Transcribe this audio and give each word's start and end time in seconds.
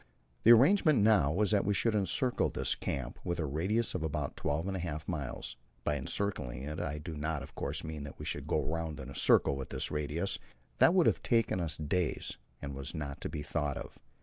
The 0.41 0.51
arrangement 0.51 1.03
now 1.03 1.31
was 1.31 1.51
that 1.51 1.63
we 1.63 1.75
should 1.75 1.93
encircle 1.93 2.49
this 2.49 2.73
camp 2.73 3.19
with 3.23 3.37
a 3.37 3.45
radius 3.45 3.93
of 3.93 4.01
about 4.01 4.35
twelve 4.35 4.67
and 4.67 4.75
a 4.75 4.79
half 4.79 5.07
miles. 5.07 5.57
By 5.83 5.95
encircling 5.95 6.67
I 6.79 6.97
do 6.97 7.15
not, 7.15 7.43
of 7.43 7.53
course, 7.53 7.83
mean 7.83 8.03
that 8.05 8.17
we 8.17 8.25
should 8.25 8.47
go 8.47 8.63
round 8.63 8.99
in 8.99 9.11
a 9.11 9.15
circle 9.15 9.55
with 9.55 9.69
this 9.69 9.91
radius; 9.91 10.39
that 10.79 10.95
would 10.95 11.05
have 11.05 11.21
taken 11.21 11.59
us 11.59 11.77
days, 11.77 12.37
and 12.63 12.73
was 12.73 12.95
not 12.95 13.21
to 13.21 13.29
be 13.29 13.43
thought 13.43 13.77
of. 13.77 13.99